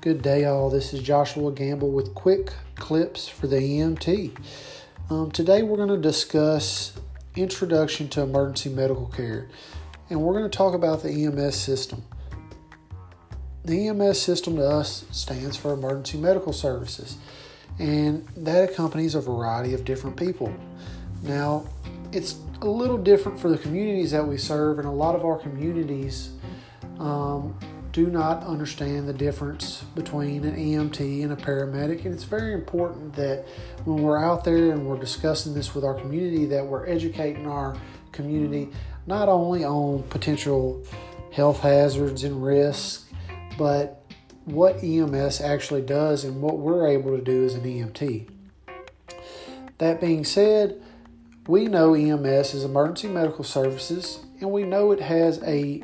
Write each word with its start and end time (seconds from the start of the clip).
Good 0.00 0.22
day, 0.22 0.46
all. 0.46 0.70
This 0.70 0.94
is 0.94 1.02
Joshua 1.02 1.52
Gamble 1.52 1.90
with 1.90 2.14
quick 2.14 2.54
clips 2.76 3.28
for 3.28 3.46
the 3.46 3.56
EMT. 3.56 4.34
Um, 5.10 5.30
today, 5.30 5.60
we're 5.62 5.76
going 5.76 5.90
to 5.90 5.98
discuss 5.98 6.94
introduction 7.36 8.08
to 8.08 8.22
emergency 8.22 8.70
medical 8.70 9.08
care, 9.08 9.50
and 10.08 10.22
we're 10.22 10.32
going 10.32 10.50
to 10.50 10.56
talk 10.56 10.72
about 10.72 11.02
the 11.02 11.10
EMS 11.10 11.54
system. 11.54 12.02
The 13.66 13.88
EMS 13.88 14.18
system 14.18 14.56
to 14.56 14.66
us 14.66 15.04
stands 15.10 15.58
for 15.58 15.74
Emergency 15.74 16.16
Medical 16.16 16.54
Services, 16.54 17.18
and 17.78 18.26
that 18.38 18.70
accompanies 18.70 19.14
a 19.14 19.20
variety 19.20 19.74
of 19.74 19.84
different 19.84 20.16
people. 20.16 20.50
Now, 21.22 21.66
it's 22.10 22.36
a 22.62 22.66
little 22.66 22.96
different 22.96 23.38
for 23.38 23.50
the 23.50 23.58
communities 23.58 24.12
that 24.12 24.26
we 24.26 24.38
serve, 24.38 24.78
and 24.78 24.88
a 24.88 24.92
lot 24.92 25.14
of 25.14 25.26
our 25.26 25.36
communities. 25.36 26.30
Um, 26.98 27.54
do 27.92 28.06
not 28.06 28.44
understand 28.44 29.08
the 29.08 29.12
difference 29.12 29.82
between 29.94 30.44
an 30.44 30.54
EMT 30.54 31.24
and 31.24 31.32
a 31.32 31.36
paramedic. 31.36 32.04
And 32.04 32.14
it's 32.14 32.24
very 32.24 32.54
important 32.54 33.14
that 33.14 33.46
when 33.84 34.02
we're 34.02 34.22
out 34.22 34.44
there 34.44 34.70
and 34.70 34.86
we're 34.86 34.98
discussing 34.98 35.54
this 35.54 35.74
with 35.74 35.84
our 35.84 35.94
community, 35.94 36.46
that 36.46 36.64
we're 36.64 36.86
educating 36.86 37.46
our 37.46 37.76
community 38.12 38.70
not 39.06 39.28
only 39.28 39.64
on 39.64 40.02
potential 40.04 40.84
health 41.32 41.60
hazards 41.60 42.22
and 42.22 42.44
risks, 42.44 43.06
but 43.58 44.04
what 44.44 44.82
EMS 44.82 45.40
actually 45.40 45.82
does 45.82 46.24
and 46.24 46.40
what 46.40 46.58
we're 46.58 46.86
able 46.86 47.16
to 47.16 47.22
do 47.22 47.44
as 47.44 47.54
an 47.54 47.62
EMT. 47.62 48.28
That 49.78 50.00
being 50.00 50.24
said, 50.24 50.80
we 51.46 51.66
know 51.66 51.94
EMS 51.94 52.54
is 52.54 52.64
emergency 52.64 53.08
medical 53.08 53.44
services, 53.44 54.20
and 54.40 54.50
we 54.50 54.62
know 54.64 54.92
it 54.92 55.00
has 55.00 55.42
a 55.42 55.82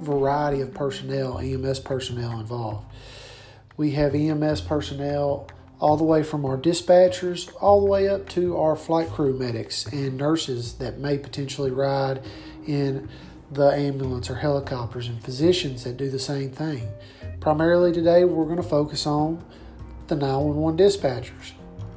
variety 0.00 0.60
of 0.60 0.74
personnel, 0.74 1.38
EMS 1.38 1.80
personnel 1.80 2.38
involved. 2.40 2.86
We 3.76 3.92
have 3.92 4.14
EMS 4.14 4.62
personnel 4.62 5.48
all 5.80 5.96
the 5.96 6.04
way 6.04 6.22
from 6.22 6.44
our 6.44 6.58
dispatchers 6.58 7.50
all 7.60 7.80
the 7.80 7.86
way 7.86 8.08
up 8.08 8.28
to 8.28 8.56
our 8.56 8.76
flight 8.76 9.08
crew 9.08 9.36
medics 9.36 9.86
and 9.86 10.16
nurses 10.16 10.74
that 10.74 10.98
may 10.98 11.16
potentially 11.16 11.70
ride 11.70 12.22
in 12.66 13.08
the 13.50 13.68
ambulance 13.68 14.30
or 14.30 14.36
helicopters 14.36 15.08
and 15.08 15.22
physicians 15.24 15.84
that 15.84 15.96
do 15.96 16.10
the 16.10 16.18
same 16.18 16.50
thing. 16.50 16.86
Primarily 17.40 17.92
today, 17.92 18.24
we're 18.24 18.44
going 18.44 18.56
to 18.56 18.62
focus 18.62 19.06
on 19.06 19.42
the 20.08 20.14
911 20.14 20.78
dispatchers 20.78 21.52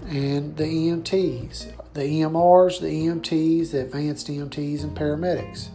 and 0.07 0.55
the 0.57 0.63
EMTs, 0.63 1.73
the 1.93 2.01
EMRs, 2.01 2.79
the 2.79 2.87
EMTs, 2.87 3.71
the 3.71 3.81
advanced 3.81 4.27
EMTs, 4.27 4.83
and 4.83 4.97
paramedics. 4.97 5.67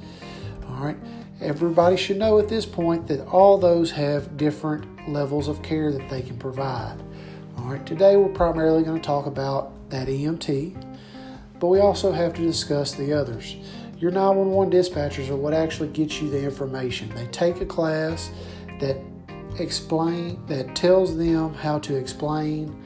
All 0.69 0.85
right. 0.85 0.97
Everybody 1.41 1.97
should 1.97 2.17
know 2.17 2.41
at 2.41 2.49
this 2.49 2.67
point 2.67 3.07
that 3.07 3.25
all 3.29 3.59
those 3.59 3.93
have 3.93 4.37
different 4.37 5.09
levels 5.09 5.47
of 5.47 5.63
care 5.63 5.93
that 5.93 6.11
they 6.11 6.21
can 6.21 6.37
provide. 6.37 6.97
All 7.57 7.67
right, 7.67 7.87
today 7.87 8.17
we're 8.17 8.29
primarily 8.29 8.83
going 8.83 9.01
to 9.01 9.07
talk 9.07 9.27
about 9.27 9.73
that 9.91 10.09
EMT, 10.09 10.99
but 11.61 11.69
we 11.69 11.79
also 11.79 12.11
have 12.11 12.35
to 12.35 12.43
discuss 12.43 12.93
the 12.93 13.13
others. 13.13 13.55
Your 13.99 14.11
911 14.11 14.73
dispatchers 14.73 15.29
are 15.29 15.37
what 15.37 15.55
actually 15.55 15.91
gets 15.91 16.21
you 16.21 16.29
the 16.29 16.43
information. 16.43 17.09
They 17.15 17.27
take 17.27 17.61
a 17.61 17.67
class 17.67 18.31
that 18.81 18.97
explain 19.61 20.45
that 20.47 20.75
tells 20.75 21.17
them 21.17 21.55
how 21.55 21.79
to 21.81 21.95
explain 21.95 22.77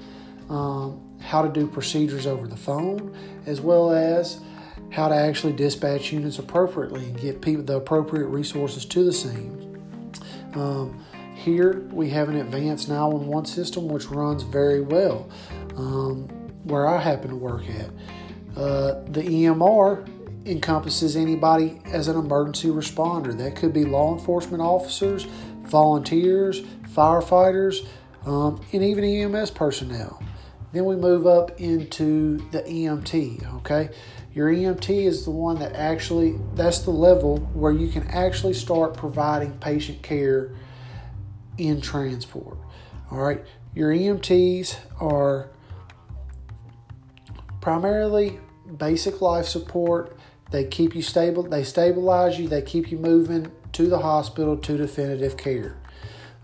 um, 0.51 1.01
how 1.21 1.41
to 1.41 1.49
do 1.49 1.67
procedures 1.67 2.27
over 2.27 2.47
the 2.47 2.57
phone, 2.57 3.17
as 3.47 3.63
well 3.63 3.93
as 3.93 4.41
how 4.93 5.09
to 5.09 5.15
actually 5.15 5.55
dispatch 5.55 6.13
units 6.13 6.39
appropriately 6.39 7.05
and 7.05 7.21
get 7.21 7.41
people 7.41 7.65
the 7.65 7.77
appropriate 7.77 8.27
resources 8.27 8.85
to 8.85 9.05
the 9.05 9.13
scene. 9.13 9.59
Um, 10.55 11.03
here 11.35 11.81
we 11.91 12.11
have 12.11 12.29
an 12.29 12.37
advanced 12.37 12.89
911 12.89 13.47
system 13.47 13.89
which 13.89 14.07
runs 14.07 14.43
very 14.43 14.83
well 14.83 15.29
um, 15.77 16.29
where 16.65 16.87
I 16.87 17.01
happen 17.01 17.31
to 17.31 17.37
work 17.37 17.65
at. 17.69 17.91
Uh, 18.57 19.03
the 19.09 19.23
EMR 19.23 20.07
encompasses 20.45 21.17
anybody 21.17 21.81
as 21.87 22.09
an 22.09 22.17
emergency 22.17 22.69
responder. 22.69 23.37
That 23.37 23.57
could 23.57 23.73
be 23.73 23.85
law 23.85 24.17
enforcement 24.17 24.63
officers, 24.63 25.25
volunteers, 25.63 26.61
firefighters, 26.95 27.87
um, 28.27 28.61
and 28.73 28.85
even 28.85 29.05
EMS 29.05 29.51
personnel. 29.53 30.23
Then 30.73 30.85
we 30.85 30.97
move 30.97 31.27
up 31.27 31.61
into 31.61 32.39
the 32.51 32.63
EMT, 32.63 33.55
okay? 33.57 33.91
Your 34.35 34.51
EMT 34.51 34.89
is 34.89 35.25
the 35.25 35.31
one 35.31 35.59
that 35.59 35.75
actually, 35.75 36.39
that's 36.55 36.81
the 36.81 36.91
level 36.91 37.39
where 37.53 37.73
you 37.73 37.89
can 37.89 38.07
actually 38.09 38.55
start 38.55 38.95
providing 38.97 39.53
patient 39.59 40.03
care 40.03 40.55
in 41.59 41.81
transport. 41.83 42.57
All 43.11 43.19
right, 43.19 43.45
your 43.75 43.93
EMTs 43.93 44.77
are 45.01 45.51
primarily 47.61 48.41
basic 48.79 49.21
life 49.21 49.47
support. 49.47 50.17
They 50.51 50.65
keep 50.65 50.95
you 50.95 51.03
stable, 51.03 51.43
they 51.43 51.65
stabilize 51.65 52.39
you, 52.39 52.49
they 52.49 52.63
keep 52.63 52.91
you 52.91 52.99
moving 52.99 53.53
to 53.73 53.87
the 53.87 53.99
hospital 53.99 54.57
to 54.57 54.77
definitive 54.79 55.37
care. 55.37 55.77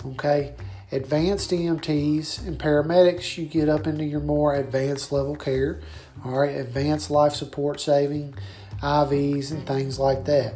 Okay, 0.04 0.54
advanced 0.90 1.50
EMTs 1.50 2.46
and 2.46 2.58
paramedics, 2.58 3.36
you 3.36 3.46
get 3.46 3.68
up 3.68 3.86
into 3.86 4.04
your 4.04 4.20
more 4.20 4.54
advanced 4.54 5.12
level 5.12 5.36
care. 5.36 5.80
All 6.24 6.40
right, 6.40 6.56
advanced 6.56 7.10
life 7.10 7.34
support 7.34 7.80
saving, 7.80 8.34
IVs, 8.82 9.52
and 9.52 9.66
things 9.66 9.98
like 9.98 10.24
that, 10.24 10.54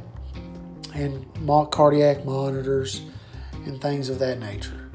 and 0.95 1.27
mock 1.41 1.71
cardiac 1.71 2.25
monitors 2.25 3.03
and 3.67 3.81
things 3.81 4.09
of 4.09 4.19
that 4.19 4.41
nature. 4.41 4.91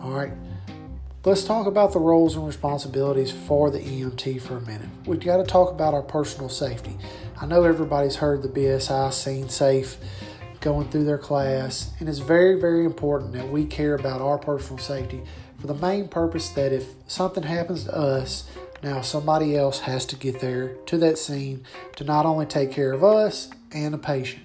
All 0.00 0.10
right, 0.10 0.32
let's 1.24 1.44
talk 1.44 1.66
about 1.66 1.92
the 1.92 2.00
roles 2.00 2.34
and 2.36 2.46
responsibilities 2.46 3.30
for 3.30 3.70
the 3.70 3.78
EMT 3.78 4.40
for 4.40 4.56
a 4.56 4.60
minute. 4.62 4.88
We've 5.06 5.20
got 5.20 5.36
to 5.36 5.44
talk 5.44 5.70
about 5.70 5.94
our 5.94 6.02
personal 6.02 6.48
safety. 6.48 6.96
I 7.40 7.46
know 7.46 7.62
everybody's 7.62 8.16
heard 8.16 8.42
the 8.42 8.48
BSI 8.48 9.12
Scene 9.12 9.48
Safe 9.48 9.98
going 10.60 10.88
through 10.88 11.04
their 11.04 11.18
class. 11.18 11.92
And 12.00 12.08
it's 12.08 12.18
very, 12.18 12.60
very 12.60 12.84
important 12.84 13.32
that 13.32 13.48
we 13.48 13.64
care 13.64 13.94
about 13.94 14.20
our 14.20 14.38
personal 14.38 14.78
safety 14.78 15.22
for 15.60 15.66
the 15.66 15.74
main 15.74 16.08
purpose 16.08 16.50
that 16.50 16.72
if 16.72 16.86
something 17.06 17.42
happens 17.42 17.84
to 17.84 17.94
us, 17.96 18.48
now 18.82 19.00
somebody 19.00 19.56
else 19.56 19.80
has 19.80 20.06
to 20.06 20.16
get 20.16 20.40
there 20.40 20.74
to 20.86 20.98
that 20.98 21.18
scene 21.18 21.64
to 21.96 22.04
not 22.04 22.26
only 22.26 22.46
take 22.46 22.70
care 22.70 22.92
of 22.92 23.02
us 23.02 23.50
and 23.72 23.92
the 23.92 23.98
patient. 23.98 24.44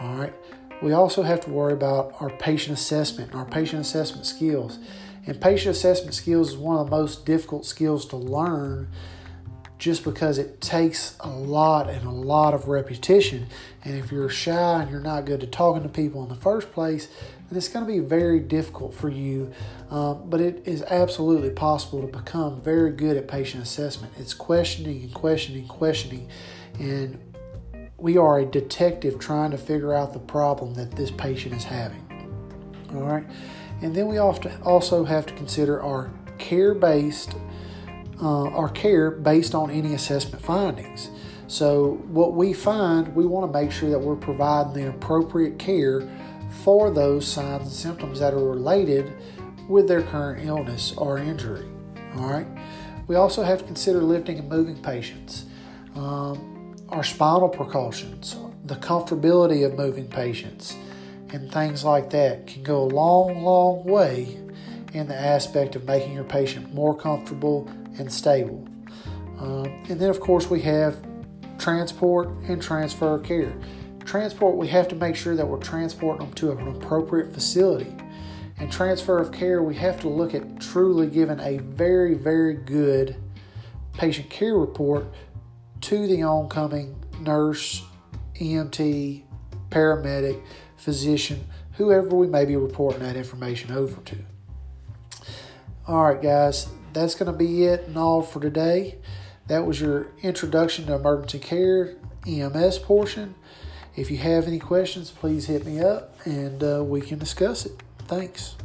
All 0.00 0.14
right. 0.14 0.34
We 0.82 0.92
also 0.92 1.22
have 1.22 1.40
to 1.42 1.50
worry 1.50 1.72
about 1.72 2.14
our 2.20 2.30
patient 2.30 2.78
assessment 2.78 3.30
and 3.30 3.40
our 3.40 3.46
patient 3.46 3.80
assessment 3.80 4.26
skills. 4.26 4.78
And 5.26 5.40
patient 5.40 5.76
assessment 5.76 6.14
skills 6.14 6.50
is 6.50 6.56
one 6.56 6.78
of 6.78 6.90
the 6.90 6.96
most 6.96 7.26
difficult 7.26 7.66
skills 7.66 8.06
to 8.06 8.16
learn 8.16 8.88
just 9.78 10.02
because 10.02 10.38
it 10.38 10.60
takes 10.60 11.16
a 11.20 11.28
lot 11.28 11.88
and 11.88 12.04
a 12.04 12.10
lot 12.10 12.52
of 12.52 12.68
repetition. 12.68 13.46
And 13.84 13.96
if 13.96 14.10
you're 14.10 14.28
shy 14.28 14.82
and 14.82 14.90
you're 14.90 15.00
not 15.00 15.24
good 15.24 15.42
at 15.42 15.52
talking 15.52 15.84
to 15.84 15.88
people 15.88 16.22
in 16.22 16.28
the 16.28 16.34
first 16.34 16.72
place, 16.72 17.08
then 17.48 17.56
it's 17.56 17.68
going 17.68 17.86
to 17.86 17.90
be 17.90 18.00
very 18.00 18.40
difficult 18.40 18.92
for 18.92 19.08
you. 19.08 19.52
Um, 19.90 20.28
but 20.28 20.40
it 20.40 20.62
is 20.66 20.82
absolutely 20.82 21.50
possible 21.50 22.00
to 22.02 22.08
become 22.08 22.60
very 22.60 22.90
good 22.90 23.16
at 23.16 23.28
patient 23.28 23.62
assessment. 23.62 24.12
It's 24.18 24.34
questioning 24.34 25.02
and 25.02 25.14
questioning, 25.14 25.60
and 25.60 25.68
questioning. 25.68 26.28
And 26.78 27.20
we 27.96 28.16
are 28.16 28.40
a 28.40 28.44
detective 28.44 29.18
trying 29.18 29.52
to 29.52 29.58
figure 29.58 29.94
out 29.94 30.12
the 30.12 30.18
problem 30.18 30.74
that 30.74 30.92
this 30.92 31.10
patient 31.10 31.54
is 31.54 31.64
having. 31.64 32.04
All 32.94 33.02
right. 33.02 33.26
And 33.80 33.94
then 33.94 34.08
we 34.08 34.18
often 34.18 34.52
also 34.62 35.04
have 35.04 35.24
to 35.26 35.34
consider 35.34 35.80
our 35.82 36.10
care 36.38 36.74
based 36.74 37.34
uh, 38.20 38.48
our 38.48 38.68
care 38.68 39.10
based 39.10 39.54
on 39.54 39.70
any 39.70 39.94
assessment 39.94 40.44
findings. 40.44 41.10
So, 41.46 42.02
what 42.08 42.34
we 42.34 42.52
find, 42.52 43.14
we 43.14 43.24
want 43.24 43.50
to 43.50 43.58
make 43.58 43.72
sure 43.72 43.88
that 43.90 43.98
we're 43.98 44.16
providing 44.16 44.74
the 44.74 44.88
appropriate 44.90 45.58
care 45.58 46.02
for 46.62 46.90
those 46.90 47.26
signs 47.26 47.62
and 47.62 47.72
symptoms 47.72 48.20
that 48.20 48.34
are 48.34 48.44
related 48.44 49.12
with 49.68 49.88
their 49.88 50.02
current 50.02 50.46
illness 50.46 50.92
or 50.96 51.18
injury. 51.18 51.66
All 52.16 52.28
right. 52.28 52.46
We 53.06 53.16
also 53.16 53.42
have 53.42 53.60
to 53.60 53.64
consider 53.64 54.02
lifting 54.02 54.38
and 54.38 54.48
moving 54.48 54.76
patients, 54.82 55.46
um, 55.94 56.76
our 56.90 57.02
spinal 57.02 57.48
precautions, 57.48 58.36
the 58.66 58.76
comfortability 58.76 59.64
of 59.64 59.78
moving 59.78 60.06
patients, 60.06 60.76
and 61.30 61.50
things 61.50 61.84
like 61.84 62.10
that 62.10 62.46
can 62.46 62.62
go 62.62 62.82
a 62.82 62.90
long, 62.90 63.42
long 63.42 63.84
way 63.84 64.38
in 64.92 65.08
the 65.08 65.14
aspect 65.14 65.76
of 65.76 65.84
making 65.84 66.12
your 66.12 66.24
patient 66.24 66.74
more 66.74 66.94
comfortable 66.94 67.70
and 67.98 68.12
stable. 68.12 68.66
Um, 69.38 69.66
and 69.88 70.00
then, 70.00 70.10
of 70.10 70.20
course, 70.20 70.50
we 70.50 70.60
have 70.62 70.96
transport 71.58 72.28
and 72.48 72.62
transfer 72.62 73.18
care. 73.18 73.54
Transport, 74.04 74.56
we 74.56 74.68
have 74.68 74.88
to 74.88 74.94
make 74.94 75.16
sure 75.16 75.36
that 75.36 75.46
we're 75.46 75.58
transporting 75.58 76.26
them 76.26 76.34
to 76.34 76.52
an 76.52 76.68
appropriate 76.68 77.32
facility. 77.32 77.94
And 78.58 78.72
transfer 78.72 79.18
of 79.18 79.30
care, 79.30 79.62
we 79.62 79.76
have 79.76 80.00
to 80.00 80.08
look 80.08 80.34
at 80.34 80.60
truly 80.60 81.06
giving 81.06 81.38
a 81.40 81.58
very, 81.58 82.14
very 82.14 82.54
good 82.54 83.16
patient 83.92 84.30
care 84.30 84.56
report 84.56 85.06
to 85.82 86.06
the 86.06 86.22
oncoming 86.22 86.96
nurse, 87.20 87.84
EMT, 88.40 89.22
paramedic, 89.70 90.42
physician, 90.76 91.44
whoever 91.72 92.08
we 92.08 92.26
may 92.26 92.44
be 92.44 92.56
reporting 92.56 93.02
that 93.02 93.16
information 93.16 93.70
over 93.72 94.00
to. 94.02 94.16
All 95.86 96.04
right, 96.04 96.20
guys, 96.20 96.68
that's 96.92 97.14
going 97.14 97.30
to 97.30 97.36
be 97.36 97.64
it 97.64 97.86
and 97.86 97.96
all 97.96 98.22
for 98.22 98.40
today. 98.40 98.98
That 99.46 99.66
was 99.66 99.80
your 99.80 100.08
introduction 100.22 100.86
to 100.86 100.94
emergency 100.94 101.38
care 101.38 101.96
EMS 102.26 102.78
portion. 102.80 103.34
If 103.96 104.10
you 104.10 104.18
have 104.18 104.46
any 104.46 104.58
questions, 104.58 105.10
please 105.10 105.46
hit 105.46 105.66
me 105.66 105.80
up 105.80 106.14
and 106.24 106.62
uh, 106.62 106.84
we 106.84 107.00
can 107.00 107.18
discuss 107.18 107.66
it. 107.66 107.82
Thanks. 108.06 108.56